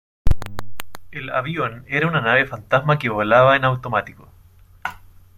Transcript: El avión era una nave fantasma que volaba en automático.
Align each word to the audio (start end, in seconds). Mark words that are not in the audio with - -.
El 1.11 1.29
avión 1.29 1.85
era 1.87 2.07
una 2.07 2.21
nave 2.21 2.47
fantasma 2.47 2.97
que 2.97 3.09
volaba 3.09 3.55
en 3.55 3.65
automático. 3.65 4.27